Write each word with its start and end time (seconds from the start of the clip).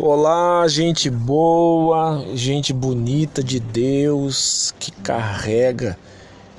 Olá, 0.00 0.68
gente 0.68 1.10
boa, 1.10 2.24
gente 2.32 2.72
bonita 2.72 3.42
de 3.42 3.58
Deus 3.58 4.72
que 4.78 4.92
carrega 4.92 5.98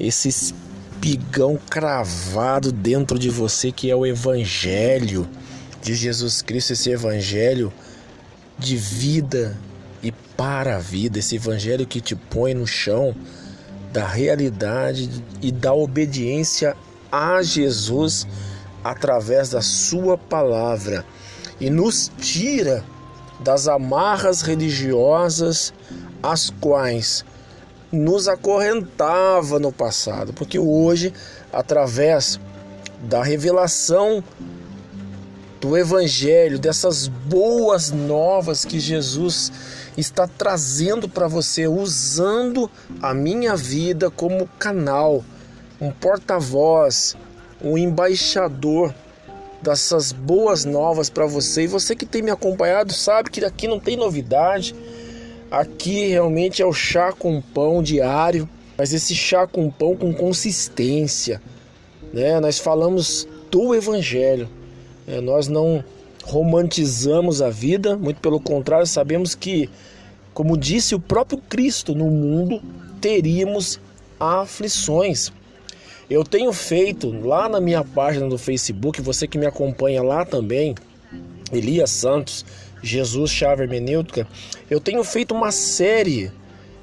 esse 0.00 0.28
espigão 0.28 1.56
cravado 1.70 2.72
dentro 2.72 3.16
de 3.20 3.30
você 3.30 3.70
que 3.70 3.88
é 3.88 3.94
o 3.94 4.04
Evangelho 4.04 5.28
de 5.80 5.94
Jesus 5.94 6.42
Cristo, 6.42 6.72
esse 6.72 6.90
Evangelho 6.90 7.72
de 8.58 8.76
vida 8.76 9.56
e 10.02 10.10
para 10.10 10.78
a 10.78 10.80
vida, 10.80 11.20
esse 11.20 11.36
Evangelho 11.36 11.86
que 11.86 12.00
te 12.00 12.16
põe 12.16 12.52
no 12.52 12.66
chão 12.66 13.14
da 13.92 14.08
realidade 14.08 15.08
e 15.40 15.52
da 15.52 15.72
obediência 15.72 16.76
a 17.12 17.40
Jesus 17.42 18.26
através 18.82 19.50
da 19.50 19.62
Sua 19.62 20.18
palavra. 20.18 21.06
E 21.60 21.70
nos 21.70 22.10
tira 22.18 22.84
das 23.42 23.68
amarras 23.68 24.42
religiosas 24.42 25.72
as 26.22 26.50
quais 26.60 27.24
nos 27.90 28.28
acorrentava 28.28 29.58
no 29.58 29.72
passado, 29.72 30.32
porque 30.32 30.58
hoje, 30.58 31.12
através 31.52 32.38
da 33.02 33.22
revelação 33.22 34.22
do 35.60 35.76
Evangelho, 35.76 36.58
dessas 36.58 37.08
boas 37.08 37.90
novas 37.90 38.64
que 38.64 38.78
Jesus 38.78 39.50
está 39.96 40.26
trazendo 40.26 41.08
para 41.08 41.26
você, 41.26 41.66
usando 41.66 42.70
a 43.02 43.12
minha 43.12 43.56
vida 43.56 44.10
como 44.10 44.48
canal, 44.58 45.24
um 45.80 45.90
porta-voz, 45.90 47.16
um 47.62 47.76
embaixador 47.76 48.94
dessas 49.62 50.12
boas 50.12 50.64
novas 50.64 51.10
para 51.10 51.26
você. 51.26 51.64
E 51.64 51.66
você 51.66 51.94
que 51.94 52.06
tem 52.06 52.22
me 52.22 52.30
acompanhado 52.30 52.92
sabe 52.92 53.30
que 53.30 53.44
aqui 53.44 53.68
não 53.68 53.78
tem 53.78 53.96
novidade. 53.96 54.74
Aqui 55.50 56.08
realmente 56.08 56.62
é 56.62 56.66
o 56.66 56.72
chá 56.72 57.12
com 57.12 57.40
pão 57.40 57.82
diário, 57.82 58.48
mas 58.78 58.92
esse 58.92 59.14
chá 59.14 59.46
com 59.46 59.70
pão 59.70 59.96
com 59.96 60.12
consistência. 60.12 61.42
Né? 62.12 62.38
Nós 62.40 62.58
falamos 62.58 63.26
do 63.50 63.74
Evangelho. 63.74 64.48
É, 65.06 65.20
nós 65.20 65.48
não 65.48 65.84
romantizamos 66.24 67.42
a 67.42 67.50
vida, 67.50 67.96
muito 67.96 68.20
pelo 68.20 68.38
contrário, 68.38 68.86
sabemos 68.86 69.34
que, 69.34 69.68
como 70.32 70.56
disse 70.56 70.94
o 70.94 71.00
próprio 71.00 71.38
Cristo, 71.38 71.94
no 71.94 72.06
mundo 72.06 72.62
teríamos 73.00 73.80
aflições. 74.18 75.32
Eu 76.10 76.24
tenho 76.24 76.52
feito 76.52 77.08
lá 77.24 77.48
na 77.48 77.60
minha 77.60 77.84
página 77.84 78.28
do 78.28 78.36
Facebook, 78.36 79.00
você 79.00 79.28
que 79.28 79.38
me 79.38 79.46
acompanha 79.46 80.02
lá 80.02 80.24
também, 80.24 80.74
Elias 81.52 81.90
Santos, 81.90 82.44
Jesus 82.82 83.30
Chave 83.30 83.62
Hermenêutica, 83.62 84.26
eu 84.68 84.80
tenho 84.80 85.04
feito 85.04 85.32
uma 85.32 85.52
série 85.52 86.32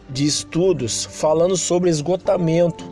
de 0.10 0.26
estudos 0.26 1.04
falando 1.04 1.58
sobre 1.58 1.90
esgotamento, 1.90 2.90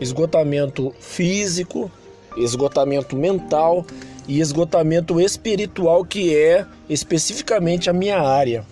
esgotamento 0.00 0.92
físico, 0.98 1.88
esgotamento 2.36 3.14
mental 3.14 3.86
e 4.26 4.40
esgotamento 4.40 5.20
espiritual, 5.20 6.04
que 6.04 6.36
é 6.36 6.66
especificamente 6.88 7.88
a 7.88 7.92
minha 7.92 8.20
área. 8.20 8.66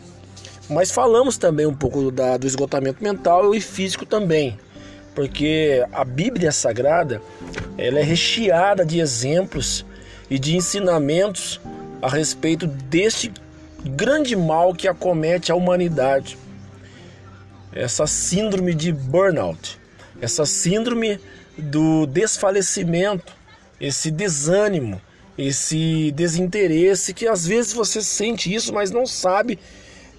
Mas 0.69 0.91
falamos 0.91 1.39
também 1.39 1.67
um 1.67 1.75
pouco 1.75 2.11
da, 2.11 2.37
do 2.37 2.49
esgotamento 2.49 3.01
mental 3.01 3.55
e 3.55 3.61
físico 3.61 4.05
também 4.05 4.59
porque 5.15 5.85
a 5.93 6.05
Bíblia 6.05 6.53
Sagrada 6.53 7.21
ela 7.77 7.99
é 7.99 8.03
recheada 8.03 8.85
de 8.85 9.01
exemplos 9.01 9.85
e 10.29 10.39
de 10.39 10.57
ensinamentos 10.57 11.61
a 12.01 12.09
respeito 12.09 12.67
deste 12.67 13.33
grande 13.85 14.37
mal 14.37 14.75
que 14.75 14.87
acomete 14.87 15.51
a 15.51 15.55
humanidade. 15.55 16.39
Essa 17.73 18.07
síndrome 18.07 18.75
de 18.75 18.93
burnout, 18.93 19.79
essa 20.21 20.45
síndrome 20.45 21.19
do 21.57 22.07
desfalecimento, 22.07 23.33
esse 23.81 24.11
desânimo, 24.11 25.01
esse 25.37 26.13
desinteresse 26.13 27.15
que 27.15 27.27
às 27.27 27.47
vezes 27.47 27.73
você 27.73 28.03
sente 28.03 28.53
isso, 28.53 28.73
mas 28.73 28.91
não 28.91 29.07
sabe 29.07 29.59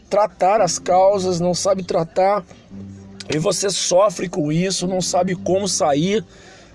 tratar 0.09 0.61
as 0.61 0.79
causas, 0.79 1.39
não 1.39 1.53
sabe 1.53 1.83
tratar 1.83 2.43
e 3.33 3.39
você 3.39 3.69
sofre 3.69 4.27
com 4.27 4.51
isso, 4.51 4.87
não 4.87 5.01
sabe 5.01 5.35
como 5.35 5.67
sair 5.67 6.23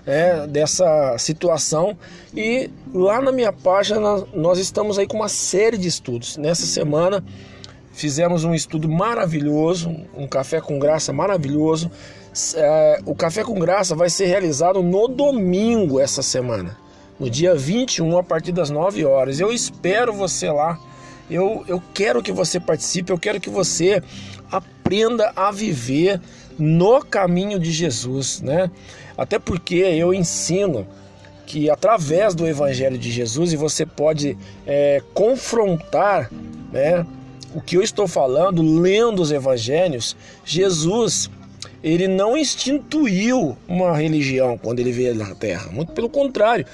né, 0.05 0.47
dessa 0.47 1.17
situação. 1.17 1.97
E 2.35 2.69
lá 2.93 3.21
na 3.21 3.31
minha 3.31 3.51
página 3.51 3.99
nós 4.33 4.57
estamos 4.57 4.97
aí 4.97 5.05
com 5.05 5.17
uma 5.17 5.29
série 5.29 5.77
de 5.77 5.87
estudos. 5.87 6.37
Nessa 6.37 6.65
semana 6.65 7.23
fizemos 7.91 8.43
um 8.43 8.55
estudo 8.55 8.87
maravilhoso, 8.87 9.93
um 10.15 10.27
café 10.27 10.61
com 10.61 10.79
graça 10.79 11.11
maravilhoso. 11.11 11.91
É, 12.55 13.01
o 13.05 13.15
café 13.15 13.43
com 13.43 13.59
graça 13.59 13.95
vai 13.95 14.09
ser 14.09 14.27
realizado 14.27 14.81
no 14.81 15.07
domingo 15.07 15.99
essa 15.99 16.21
semana, 16.21 16.77
no 17.19 17.29
dia 17.29 17.55
21, 17.55 18.17
a 18.17 18.23
partir 18.23 18.51
das 18.51 18.69
9 18.69 19.03
horas. 19.05 19.39
Eu 19.39 19.51
espero 19.51 20.13
você 20.13 20.49
lá. 20.49 20.79
Eu, 21.29 21.63
eu 21.67 21.81
quero 21.93 22.21
que 22.23 22.31
você 22.31 22.59
participe, 22.59 23.11
eu 23.11 23.19
quero 23.19 23.39
que 23.39 23.49
você 23.49 24.01
aprenda 24.51 25.31
a 25.35 25.51
viver 25.51 26.21
no 26.57 27.01
caminho 27.03 27.59
de 27.59 27.71
Jesus, 27.71 28.41
né? 28.41 28.71
Até 29.17 29.37
porque 29.37 29.75
eu 29.75 30.13
ensino 30.13 30.87
que 31.45 31.69
através 31.69 32.35
do 32.35 32.47
Evangelho 32.47 32.97
de 32.97 33.11
Jesus 33.11 33.53
e 33.53 33.55
você 33.55 33.85
pode 33.85 34.37
é, 34.65 35.01
confrontar, 35.13 36.31
né? 36.71 37.05
O 37.55 37.61
que 37.61 37.77
eu 37.77 37.81
estou 37.81 38.07
falando, 38.07 38.61
lendo 38.61 39.21
os 39.21 39.31
Evangelhos, 39.31 40.15
Jesus 40.45 41.29
ele 41.83 42.07
não 42.07 42.35
instituiu 42.35 43.57
uma 43.67 43.95
religião 43.95 44.57
quando 44.57 44.79
ele 44.79 44.91
veio 44.91 45.15
na 45.15 45.33
Terra, 45.35 45.71
muito 45.71 45.91
pelo 45.91 46.09
contrário. 46.09 46.65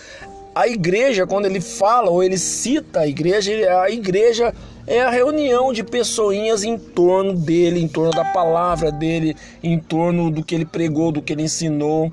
A 0.55 0.67
igreja, 0.67 1.25
quando 1.25 1.45
ele 1.45 1.59
fala 1.59 2.09
ou 2.09 2.23
ele 2.23 2.37
cita 2.37 3.01
a 3.01 3.07
igreja, 3.07 3.51
a 3.81 3.89
igreja 3.89 4.53
é 4.85 5.01
a 5.01 5.09
reunião 5.09 5.73
de 5.73 5.83
pessoinhas 5.83 6.63
em 6.63 6.77
torno 6.77 7.33
dele, 7.33 7.81
em 7.81 7.87
torno 7.87 8.11
da 8.11 8.25
palavra 8.25 8.91
dele, 8.91 9.35
em 9.63 9.79
torno 9.79 10.29
do 10.29 10.43
que 10.43 10.53
ele 10.53 10.65
pregou, 10.65 11.11
do 11.11 11.21
que 11.21 11.33
ele 11.33 11.43
ensinou. 11.43 12.11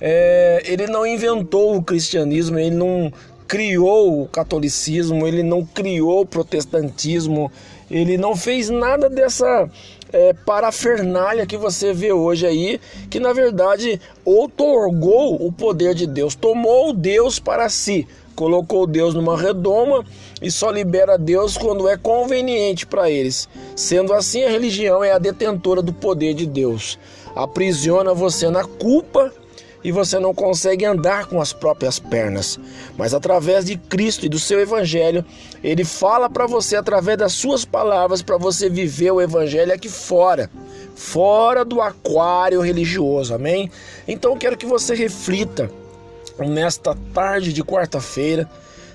É, 0.00 0.62
ele 0.64 0.86
não 0.86 1.06
inventou 1.06 1.76
o 1.76 1.82
cristianismo, 1.82 2.58
ele 2.58 2.74
não 2.74 3.12
criou 3.48 4.22
o 4.22 4.28
catolicismo, 4.28 5.26
ele 5.26 5.42
não 5.42 5.64
criou 5.64 6.20
o 6.20 6.26
protestantismo, 6.26 7.50
ele 7.90 8.18
não 8.18 8.36
fez 8.36 8.68
nada 8.68 9.08
dessa 9.08 9.68
é, 10.12 10.34
parafernália 10.34 11.46
que 11.46 11.56
você 11.56 11.94
vê 11.94 12.12
hoje 12.12 12.46
aí, 12.46 12.78
que 13.08 13.18
na 13.18 13.32
verdade 13.32 13.98
outorgou 14.22 15.34
o 15.34 15.50
poder 15.50 15.94
de 15.94 16.06
Deus, 16.06 16.34
tomou 16.34 16.92
Deus 16.92 17.38
para 17.38 17.70
si, 17.70 18.06
colocou 18.36 18.86
Deus 18.86 19.14
numa 19.14 19.36
redoma 19.36 20.04
e 20.42 20.50
só 20.50 20.70
libera 20.70 21.16
Deus 21.16 21.56
quando 21.56 21.88
é 21.88 21.96
conveniente 21.96 22.86
para 22.86 23.10
eles. 23.10 23.48
Sendo 23.74 24.12
assim, 24.12 24.44
a 24.44 24.50
religião 24.50 25.02
é 25.02 25.12
a 25.12 25.18
detentora 25.18 25.80
do 25.80 25.92
poder 25.92 26.34
de 26.34 26.44
Deus. 26.44 26.98
Aprisiona 27.34 28.12
você 28.12 28.50
na 28.50 28.64
culpa 28.64 29.32
e 29.82 29.92
você 29.92 30.18
não 30.18 30.34
consegue 30.34 30.84
andar 30.84 31.26
com 31.26 31.40
as 31.40 31.52
próprias 31.52 31.98
pernas. 31.98 32.58
Mas 32.96 33.14
através 33.14 33.64
de 33.64 33.76
Cristo 33.76 34.26
e 34.26 34.28
do 34.28 34.38
seu 34.38 34.60
evangelho, 34.60 35.24
ele 35.62 35.84
fala 35.84 36.28
para 36.28 36.46
você 36.46 36.76
através 36.76 37.18
das 37.18 37.32
suas 37.32 37.64
palavras 37.64 38.22
para 38.22 38.36
você 38.36 38.68
viver 38.68 39.10
o 39.10 39.20
evangelho 39.20 39.72
aqui 39.72 39.88
fora, 39.88 40.50
fora 40.94 41.64
do 41.64 41.80
aquário 41.80 42.60
religioso. 42.60 43.34
Amém? 43.34 43.70
Então 44.06 44.36
quero 44.36 44.56
que 44.56 44.66
você 44.66 44.94
reflita 44.94 45.70
nesta 46.38 46.94
tarde 47.14 47.52
de 47.52 47.62
quarta-feira, 47.64 48.48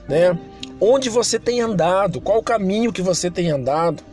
né? 0.07 0.37
Onde 0.79 1.09
você 1.09 1.39
tem 1.39 1.61
andado, 1.61 2.19
qual 2.19 2.39
o 2.39 2.43
caminho 2.43 2.91
que 2.91 3.01
você 3.01 3.31
tem 3.31 3.51
andado, 3.51 4.03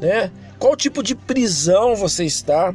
né? 0.00 0.30
Qual 0.58 0.76
tipo 0.76 1.02
de 1.02 1.14
prisão 1.14 1.94
você 1.94 2.24
está? 2.24 2.74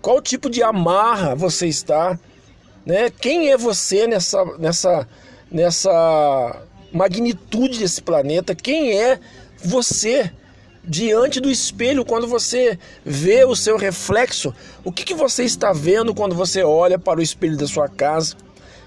Qual 0.00 0.20
tipo 0.20 0.50
de 0.50 0.62
amarra 0.62 1.34
você 1.36 1.68
está? 1.68 2.18
Né? 2.84 3.10
Quem 3.10 3.50
é 3.50 3.56
você 3.56 4.06
nessa, 4.06 4.44
nessa, 4.58 5.08
nessa 5.50 6.62
magnitude 6.92 7.78
desse 7.78 8.02
planeta? 8.02 8.54
Quem 8.54 8.98
é 9.00 9.18
você 9.62 10.30
diante 10.84 11.40
do 11.40 11.50
espelho 11.50 12.04
quando 12.04 12.26
você 12.26 12.78
vê 13.04 13.44
o 13.44 13.54
seu 13.54 13.76
reflexo? 13.76 14.52
O 14.84 14.90
que, 14.90 15.04
que 15.04 15.14
você 15.14 15.44
está 15.44 15.72
vendo 15.72 16.14
quando 16.14 16.34
você 16.34 16.62
olha 16.62 16.98
para 16.98 17.20
o 17.20 17.22
espelho 17.22 17.56
da 17.56 17.66
sua 17.66 17.88
casa? 17.88 18.36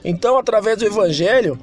Então, 0.04 0.38
através 0.38 0.78
do 0.78 0.86
Evangelho, 0.86 1.58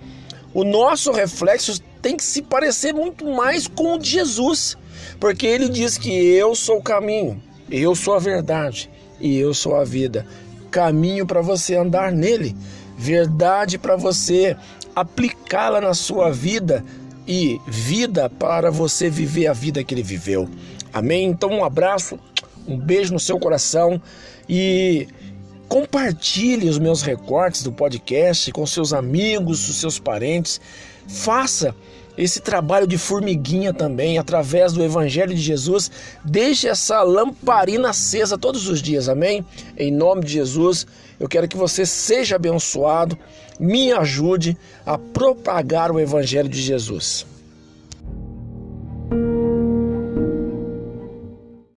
o 0.55 0.65
nosso 0.65 1.13
reflexo 1.13 1.81
tem 2.01 2.17
que 2.17 2.25
se 2.25 2.43
parecer 2.43 2.93
muito 2.93 3.25
mais 3.27 3.69
com 3.69 3.95
o 3.95 3.99
de 3.99 4.11
Jesus, 4.11 4.77
porque 5.21 5.47
ele 5.47 5.69
diz 5.69 5.97
que 5.97 6.11
eu 6.11 6.55
sou 6.55 6.79
o 6.79 6.83
caminho, 6.83 7.41
eu 7.71 7.95
sou 7.95 8.15
a 8.15 8.19
verdade 8.19 8.91
e 9.21 9.39
eu 9.39 9.55
sou 9.55 9.77
a 9.77 9.85
vida. 9.85 10.27
Caminho 10.73 11.27
para 11.27 11.43
você 11.43 11.77
andar 11.77 12.11
nele, 12.11 12.57
verdade 12.97 13.79
para 13.79 13.95
você 13.95 14.57
aplicá-la 14.97 15.83
na 15.83 15.93
sua 15.93 16.33
vida 16.33 16.83
e 17.29 17.61
vida 17.69 18.29
para 18.31 18.71
você 18.71 19.11
viver 19.11 19.47
a 19.47 19.53
vida 19.53 19.85
que 19.85 19.95
ele 19.95 20.03
viveu. 20.03 20.49
Amém? 20.91 21.29
Então, 21.29 21.51
um 21.51 21.65
abraço, 21.65 22.19
um 22.67 22.79
beijo 22.79 23.13
no 23.13 23.21
seu 23.21 23.39
coração 23.39 24.01
e 24.49 25.07
compartilhe 25.69 26.69
os 26.69 26.79
meus 26.79 27.03
recortes 27.03 27.63
do 27.63 27.71
podcast 27.71 28.51
com 28.51 28.67
seus 28.67 28.95
amigos, 28.95 29.69
os 29.69 29.77
seus 29.77 29.99
parentes. 29.99 30.59
Faça 31.07 31.75
esse 32.17 32.41
trabalho 32.41 32.87
de 32.87 32.99
formiguinha 32.99 33.73
também, 33.73 34.19
através 34.19 34.73
do 34.73 34.83
Evangelho 34.83 35.35
de 35.35 35.41
Jesus. 35.41 35.91
Deixe 36.25 36.69
essa 36.69 37.03
lamparina 37.03 37.91
acesa 37.91 38.37
todos 38.37 38.69
os 38.69 38.83
dias, 38.83 39.09
amém? 39.09 39.45
Em 39.77 39.91
nome 39.91 40.25
de 40.25 40.33
Jesus, 40.33 40.87
eu 41.19 41.29
quero 41.29 41.49
que 41.49 41.57
você 41.57 41.87
seja 41.87 42.37
abençoado, 42.37 43.19
me 43.59 43.93
ajude 43.93 44.57
a 44.85 44.99
propagar 44.99 45.91
o 45.91 46.01
Evangelho 46.01 46.49
de 46.49 46.61
Jesus. 46.61 47.32